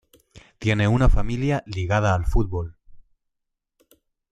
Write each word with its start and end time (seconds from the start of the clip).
Tiene 0.57 0.87
una 0.87 1.09
familia 1.09 1.63
ligada 1.67 2.15
al 2.15 2.25
fútbol. 2.25 2.75